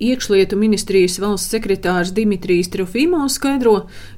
Iekšlietu 0.00 0.56
ministrijas 0.56 1.18
valsts 1.20 1.52
sekretārs 1.52 2.14
Dimitrijs 2.16 2.70
Trofimovs 2.72 3.34
skaidro, 3.36 3.74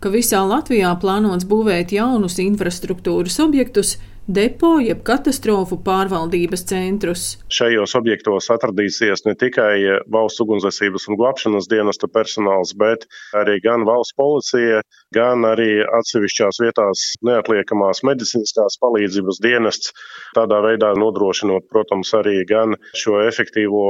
ka 0.00 0.08
visā 0.08 0.40
Latvijā 0.40 0.94
plānots 1.02 1.44
būvēt 1.50 1.92
jaunus 1.92 2.38
infrastruktūras 2.40 3.36
objektus, 3.44 3.98
depo 4.26 4.76
jeb 4.82 5.02
katastrofu 5.06 5.78
pārvaldības 5.86 6.64
centrus. 6.68 7.24
Šajos 7.52 7.94
objektos 7.98 8.50
atradīsies 8.52 9.24
ne 9.26 9.36
tikai 9.38 10.02
valsts 10.12 10.42
ugunsdzēsības 10.42 11.06
un 11.10 11.18
glābšanas 11.20 11.68
dienesta 11.70 12.10
personāls, 12.10 12.74
bet 12.78 13.06
arī 13.38 13.58
gan 13.64 13.86
valsts 13.86 14.16
policija, 14.18 14.82
gan 15.14 15.46
arī 15.46 15.80
atsevišķās 15.84 16.60
vietās 16.64 17.06
neatliekamās 17.26 18.02
medicīniskās 18.06 18.78
palīdzības 18.82 19.40
dienests, 19.44 19.94
tādā 20.36 20.60
veidā 20.64 20.92
nodrošinot, 20.98 21.68
protams, 21.70 22.12
arī 22.18 22.40
gan 22.48 22.76
šo 22.98 23.20
efektīvo 23.26 23.86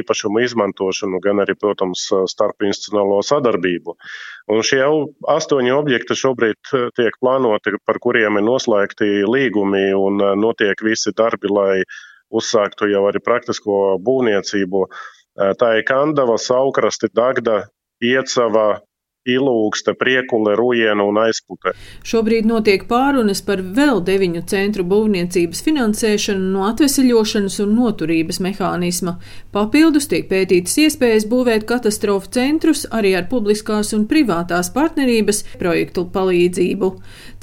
īpašumu 0.00 0.44
izmantošanu, 0.44 1.22
gan 1.24 1.44
arī, 1.44 1.56
protams, 1.58 2.08
starpinstitucionālo 2.34 3.22
sadarbību. 3.24 3.96
Un 4.48 4.62
šie 4.64 4.80
astoņi 5.28 5.72
objekti 5.76 6.16
šobrīd 6.16 6.70
tiek 6.96 7.16
plānoti, 7.20 7.74
par 7.84 7.98
kuriem 8.00 8.38
ir 8.40 8.46
noslēgti 8.46 9.26
līgumi 9.28 9.77
uzņēmumi 9.78 9.94
un 9.94 10.20
eh, 10.20 10.36
notiek 10.36 10.80
visi 10.82 11.12
darbi, 11.12 11.48
lai 11.48 11.84
uzsāktu 12.30 12.88
jau 12.90 13.06
arī 13.08 13.20
praktisko 13.20 13.98
būvniecību. 14.00 14.88
Eh, 15.40 15.54
tā 15.58 15.78
ir 15.78 15.84
Kandava, 15.84 16.38
Saukrasti, 16.38 17.08
Dagda, 17.14 17.68
Iecava, 18.02 18.80
Ilūkste, 19.28 19.94
Priekule, 19.98 20.54
Rujena 20.58 21.04
un 21.04 21.20
Aizpute. 21.22 21.74
Šobrīd 22.06 22.48
notiek 22.48 22.86
pārunas 22.88 23.42
par 23.44 23.60
vēl 23.60 24.00
deviņu 24.04 24.44
centru 24.48 24.86
būvniecības 24.88 25.60
finansēšanu 25.66 26.52
no 26.54 26.64
atveseļošanas 26.70 27.58
un 27.64 27.74
noturības 27.76 28.40
mehānisma. 28.44 29.18
Papildus 29.54 30.08
tiek 30.10 30.28
pētītas 30.30 30.78
iespējas 30.84 31.28
būvēt 31.28 31.66
katastrofu 31.68 32.32
centrus 32.38 32.86
arī 32.94 33.14
ar 33.18 33.28
publiskās 33.30 33.92
un 33.96 34.06
privātās 34.10 34.72
partnerības 34.74 35.44
projektu 35.58 36.06
palīdzību. 36.14 36.92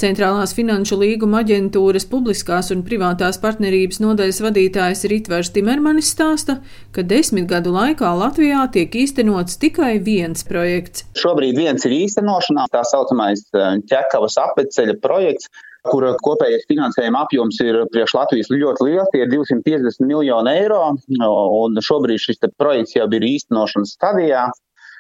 Centrālās 0.02 0.56
finanšu 0.58 0.98
līguma 1.00 1.44
aģentūras 1.44 2.08
publiskās 2.12 2.72
un 2.74 2.82
privātās 2.88 3.40
partnerības 3.44 4.02
nodaļas 4.04 4.42
vadītājs 4.44 5.06
Ritvers 5.12 5.54
Timermanis 5.56 6.10
stāsta, 6.16 6.58
ka 6.96 7.04
desmit 7.06 7.48
gadu 7.52 7.72
laikā 7.76 8.12
Latvijā 8.20 8.66
tiek 8.74 8.96
īstenots 9.06 9.60
tikai 9.62 9.96
viens 10.04 10.44
projekts. 10.48 11.06
Šobrīd 11.20 11.56
viens 11.60 11.75
ir 11.84 11.96
īstenošanā, 12.00 12.70
tā 12.72 12.84
saucamais 12.88 13.44
eh, 13.52 13.80
ķekavas 13.92 14.38
apceļa 14.42 15.00
projekts, 15.04 15.52
kura 15.92 16.16
kopējais 16.26 16.66
finansējuma 16.70 17.26
apjoms 17.26 17.60
ir 17.62 17.84
priekš 17.94 18.16
Latvijas 18.18 18.52
ļoti 18.54 18.88
liels, 18.88 19.10
tie 19.14 19.26
ir 19.26 19.32
250 19.34 20.06
miljoni 20.08 20.54
eiro, 20.64 20.82
un 21.62 21.82
šobrīd 21.90 22.22
šis 22.22 22.42
projekts 22.58 22.96
jau 22.98 23.10
ir 23.14 23.28
īstenošanas 23.36 23.98
stadijā. 23.98 24.48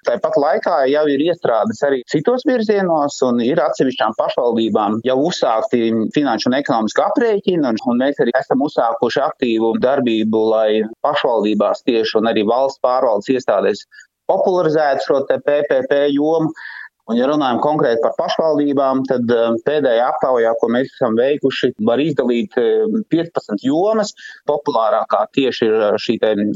Tāpat 0.05 0.35
laikā 0.37 0.73
jau 0.91 1.01
ir 1.09 1.21
iestrādes 1.25 1.79
arī 1.87 2.03
citos 2.11 2.43
virzienos, 2.45 3.15
un 3.25 3.39
ir 3.41 3.57
atsevišķām 3.63 4.13
pašvaldībām 4.19 4.99
jau 5.07 5.15
uzsākti 5.25 5.87
finanšu 6.13 6.51
un 6.51 6.57
ekonomisku 6.59 7.01
aprēķinu, 7.07 7.71
un 7.89 8.03
mēs 8.03 8.21
arī 8.21 8.35
esam 8.37 8.61
uzsākuši 8.67 9.23
aktīvu 9.25 9.71
darbību, 9.81 10.43
lai 10.51 10.83
pašvaldībās 11.05 11.81
tieši 11.89 12.19
un 12.19 12.29
arī 12.29 12.45
valsts 12.45 12.83
pārvaldes 12.85 13.33
iestādēs 13.33 13.81
popularizētu 14.31 15.05
šo 15.07 15.21
PPP 15.29 16.01
jomu. 16.15 16.51
Un, 17.05 17.19
ja 17.19 17.27
runājam 17.29 17.59
konkrēti 17.61 18.01
par 18.01 18.15
pašvaldībām, 18.17 19.03
tad 19.05 19.29
eh, 19.29 19.57
pēdējā 19.67 20.07
aptaujā, 20.09 20.55
ko 20.57 20.69
mēs 20.73 20.89
esam 20.89 21.13
veikuši, 21.19 21.75
var 21.85 22.01
izdalīt 22.01 22.55
15 22.57 23.51
eh, 23.53 23.59
jomas. 23.67 24.15
Populārākā 24.49 25.19
tieši 25.37 25.67
ir 25.67 25.75
eh, 25.75 25.99
šī 26.01 26.15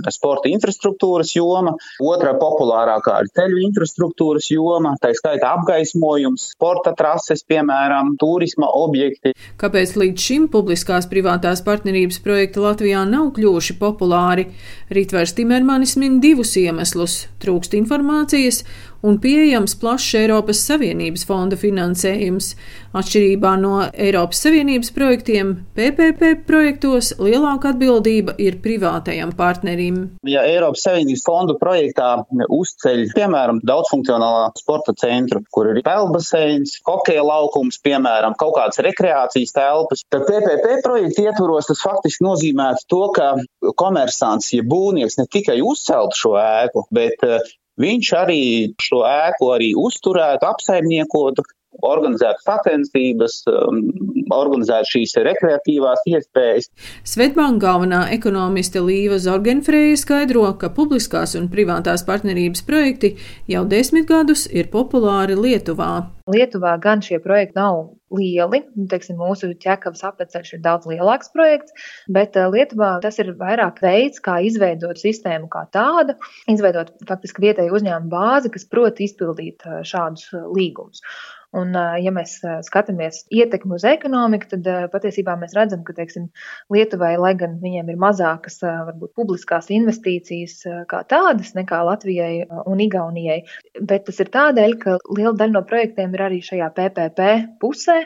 sporta 0.09 0.49
infrastruktūras 0.49 1.35
joma, 1.35 1.75
otrā 2.01 2.33
populārākā 2.41 3.19
ir 3.21 3.29
ceļu 3.37 3.61
infrastruktūras 3.67 4.49
joma, 4.49 4.95
tā 5.03 5.13
skaitā 5.13 5.53
apgaismojums, 5.59 6.47
sporta 6.55 6.95
trases, 6.97 7.45
piemēram, 7.45 8.15
turisma 8.17 8.71
objekti. 8.73 9.35
Kāpēc 9.61 9.93
līdz 10.01 10.27
šim 10.31 10.49
publiskās 10.49 11.05
privātās 11.13 11.61
partnerības 11.61 12.23
projekti 12.25 12.65
Latvijā 12.65 13.05
nav 13.05 13.35
kļuvuši 13.37 13.77
populāri? 13.77 14.49
Ritvers 14.89 15.37
Timermanis 15.37 15.93
min 16.01 16.17
divus 16.25 16.57
iemeslus- 16.57 17.27
trūkst 17.45 17.77
informācijas 17.77 18.63
un 19.05 19.19
pieejams 19.21 19.75
plašs 19.79 20.15
Eiropas 20.19 20.61
Savienības 20.67 21.25
fonda 21.29 21.57
finansējums. 21.59 22.53
Atšķirībā 22.99 23.51
no 23.61 23.83
Eiropas 23.93 24.41
Savienības 24.43 24.89
projektiem, 24.95 25.53
PPP 25.77 26.31
projektos 26.47 27.11
lielāka 27.21 27.69
atbildība 27.73 28.33
ir 28.41 28.57
privātajam 28.63 29.35
partnerim. 29.37 30.01
Ja 30.27 30.41
Eiropas 30.49 30.87
Savienības 30.87 31.25
fondu 31.27 31.55
projektā 31.61 32.09
uzceļ, 32.49 33.05
piemēram, 33.13 33.61
daudzfunkcionālā 33.69 34.49
sporta 34.57 34.95
centru, 34.97 35.43
kur 35.53 35.69
ir 35.69 35.83
peldbaseins, 35.85 36.79
hokeja 36.87 37.23
laukums, 37.27 37.77
piemēram, 37.85 38.35
kaut 38.39 38.55
kādas 38.57 38.81
rekreācijas 38.83 39.53
telpas, 39.55 40.03
tad 40.09 40.25
PPP 40.25 40.81
projekta 40.85 41.27
ietvaros 41.29 41.69
tas 41.69 41.85
faktiski 41.85 42.25
nozīmētu 42.25 42.89
to, 42.89 43.03
ka 43.15 43.29
komersants, 43.79 44.49
ja 44.55 44.65
būvnieks 44.65 45.19
ne 45.21 45.29
tikai 45.29 45.59
uzceltu 45.61 46.23
šo 46.23 46.35
ēku, 46.41 46.87
bet 46.95 47.21
Viņš 47.79 48.09
arī 48.19 48.41
šo 48.83 49.03
ēku 49.07 49.53
arī 49.55 49.69
uzturētu, 49.79 50.47
apsaimniekotu, 50.49 51.45
organizētu 51.85 52.43
sacensības, 52.45 53.39
um, 53.51 53.81
organizētu 54.35 54.93
šīs 54.95 55.15
rekreatīvās 55.27 56.05
iespējas. 56.09 56.69
Svetbanka 57.07 57.65
galvenā 57.65 58.01
ekonomiste 58.15 58.83
Līva 58.83 59.19
Zorgenfreja 59.21 59.97
skaidro, 59.99 60.45
ka 60.61 60.71
publiskās 60.75 61.35
un 61.39 61.49
privātās 61.51 62.05
partnerības 62.07 62.65
projekti 62.67 63.15
jau 63.51 63.65
desmit 63.69 64.09
gadus 64.09 64.47
ir 64.51 64.71
populāri 64.73 65.37
Lietuvā. 65.39 65.93
Lietuvā 66.29 66.75
gan 66.81 67.01
šie 67.01 67.17
projekti 67.23 67.57
nav 67.57 67.87
lieli, 68.15 68.61
nu, 68.75 68.85
teiksim, 68.89 69.17
mūsu 69.19 69.51
ķekavas 69.61 70.03
apceļš 70.09 70.53
ir 70.55 70.61
daudz 70.65 70.89
lielāks 70.89 71.31
projekts, 71.33 71.73
bet 72.11 72.37
eh, 72.37 72.49
Lietuvā 72.53 72.95
tas 73.03 73.19
ir 73.21 73.33
vairāk 73.39 73.81
veids, 73.85 74.21
kā 74.25 74.39
izveidot 74.45 74.99
sistēmu 75.01 75.49
kā 75.51 75.65
tādu, 75.73 76.17
izveidot 76.51 76.93
faktiski 77.09 77.47
vietēju 77.47 77.75
uzņēmumu 77.79 78.13
bāzi, 78.13 78.53
kas 78.53 78.67
prot 78.69 79.01
izpildīt 79.05 79.65
eh, 79.65 79.81
šādus 79.87 80.29
eh, 80.33 80.47
līgumus. 80.57 81.03
Un, 81.57 81.73
ja 81.73 82.11
mēs 82.13 82.35
skatāmies 82.67 83.23
ietekmi 83.33 83.73
uz 83.79 83.85
ekonomiku, 83.89 84.51
tad 84.51 84.67
patiesībā 84.93 85.33
mēs 85.41 85.55
redzam, 85.57 85.81
ka 85.87 85.95
teiksim, 85.97 86.27
Lietuvai, 86.69 87.15
lai 87.17 87.31
gan 87.39 87.55
viņiem 87.63 87.89
ir 87.89 87.97
mazākas 87.97 88.59
varbūt, 88.61 89.15
publiskās 89.17 89.71
investīcijas 89.73 90.59
kā 90.91 91.01
tādas 91.09 91.55
nekā 91.57 91.81
Latvijai 91.87 92.45
un 92.69 92.83
Igaunijai, 92.85 93.39
bet 93.81 94.05
tas 94.05 94.21
ir 94.21 94.29
tādēļ, 94.35 94.77
ka 94.83 94.99
liela 95.09 95.33
daļa 95.39 95.55
no 95.55 95.65
projektiem 95.65 96.13
ir 96.13 96.25
arī 96.27 96.43
šajā 96.45 96.69
PPP 96.77 97.31
pusē. 97.63 98.03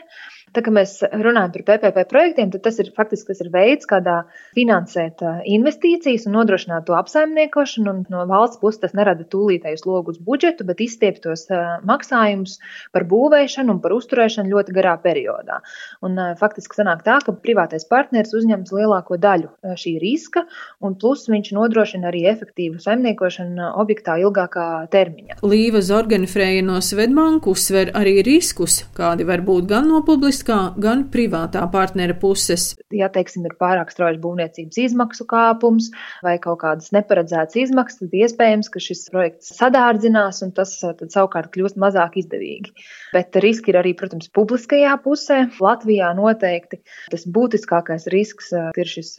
Tā 0.54 0.62
kā 0.62 0.70
mēs 0.70 1.00
runājam 1.02 1.50
par 1.54 1.64
PPP 1.66 2.04
projektiem, 2.10 2.50
tad 2.52 2.62
tas 2.62 2.76
ir 2.78 2.92
faktiski 2.94 3.32
tas 3.32 3.40
ir 3.42 3.48
veids, 3.50 3.88
kādā 3.90 4.20
finansēt 4.54 5.22
investīcijas 5.50 6.28
un 6.28 6.36
nodrošināt 6.38 6.86
to 6.86 6.94
apsaimniekošanu. 6.94 7.94
No 8.12 8.22
valsts 8.30 8.60
puses 8.62 8.78
tas 8.84 8.94
nerada 8.94 9.26
tūlītējus 9.26 9.82
logus 9.88 10.20
budžetu, 10.22 10.66
bet 10.68 10.82
izstieptos 10.84 11.48
maksājumus 11.88 12.60
par 12.94 13.06
būvēšanu 13.10 13.74
un 13.74 13.80
par 13.82 13.96
uzturēšanu 13.96 14.52
ļoti 14.54 14.76
garā 14.76 14.94
periodā. 15.02 15.58
Un 16.06 16.20
faktiski 16.38 16.78
sanāk 16.78 17.02
tā, 17.06 17.18
ka 17.26 17.34
privātais 17.34 17.88
partneris 17.90 18.36
uzņems 18.38 18.70
lielāko 18.76 19.18
daļu 19.18 19.74
šī 19.80 19.96
riska, 20.02 20.44
un 20.84 20.94
plus 21.00 21.26
viņš 21.32 21.50
nodrošina 21.58 22.12
arī 22.12 22.24
efektīvu 22.30 22.78
saimniekošanu 22.84 23.72
objektā 23.82 24.20
ilgākā 24.22 24.68
termiņā. 24.94 25.40
Līva 25.42 25.82
Zorganfrēja 25.82 26.62
no 26.70 26.78
Svedbanku 26.84 27.56
uzsver 27.56 27.90
arī 27.98 28.20
riskus, 28.22 28.84
kādi 28.94 29.26
var 29.26 29.42
būt 29.42 29.66
gan 29.74 29.90
no 29.90 30.04
publiskā 30.06 30.43
publiskā, 30.44 30.74
gan 30.80 31.04
privātā 31.10 31.64
partnera 31.72 32.14
puses. 32.14 32.74
Ja, 32.92 33.08
teiksim, 33.08 33.44
ir 33.46 33.56
pārāk 33.56 33.90
strauji 33.90 34.20
būvniecības 34.20 34.76
izmaksu 34.78 35.24
kāpums 35.26 35.90
vai 36.22 36.38
kaut 36.38 36.60
kādas 36.60 36.92
neparedzētas 36.92 37.56
izmaksas, 37.56 38.00
tad 38.00 38.12
iespējams, 38.12 38.68
ka 38.68 38.80
šis 38.80 39.08
projekts 39.10 39.54
sadārdzinās 39.56 40.42
un 40.44 40.52
tas 40.52 40.76
tad 40.80 41.10
savukārt 41.10 41.52
kļūst 41.54 41.76
mazāk 41.80 42.18
izdevīgi. 42.20 42.74
Bet 43.14 43.36
riski 43.40 43.72
ir 43.72 43.80
arī, 43.80 43.94
protams, 43.96 44.28
publiskajā 44.28 44.96
pusē. 45.02 45.48
Latvijā 45.60 46.12
noteikti 46.14 46.82
tas 47.10 47.24
būtiskākais 47.24 48.08
risks 48.12 48.52
ir 48.52 48.90
šis 48.90 49.16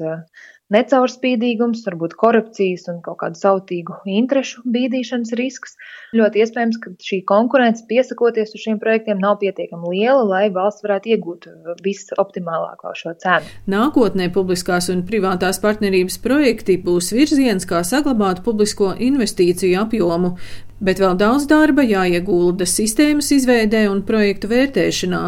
necaurspīdīgums, 0.73 1.83
varbūt 1.85 2.15
korupcijas 2.17 2.87
un 2.89 2.97
kaut 3.05 3.19
kādu 3.21 3.37
sautīgu 3.37 3.99
interešu 4.09 4.63
bīdīšanas 4.73 5.35
risks. 5.37 5.75
Ļoti 6.17 6.41
iespējams, 6.41 6.79
ka 6.81 6.93
šī 7.05 7.19
konkurence 7.29 7.85
piesakoties 7.89 8.55
uz 8.57 8.63
šiem 8.63 8.79
projektiem 8.81 9.21
nav 9.21 9.37
pietiekami 9.43 9.93
liela, 9.93 10.23
lai 10.25 10.43
valsts 10.55 10.85
varētu 10.85 11.13
iegūt 11.13 11.47
visoptimālāko 11.85 12.95
šo 12.97 13.13
cenu. 13.21 13.53
Nākotnē 13.69 14.31
publiskās 14.33 14.89
un 14.93 15.05
privātās 15.05 15.61
partnerības 15.61 16.17
projekti 16.25 16.79
būs 16.81 17.13
virziens, 17.13 17.69
kā 17.69 17.83
saglabāt 17.85 18.41
publisko 18.45 18.95
investīciju 18.97 19.83
apjomu, 19.85 20.35
bet 20.81 21.03
vēl 21.03 21.13
daudz 21.21 21.45
darba 21.51 21.85
jāiegulda 21.85 22.65
sistēmas 22.69 23.29
izveidē 23.37 23.85
un 23.91 24.01
projektu 24.07 24.49
vērtēšanā. 24.49 25.23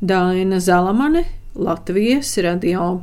Daina 0.00 0.64
Zalamane, 0.64 1.26
Latvijas 1.60 2.38
radio. 2.40 2.94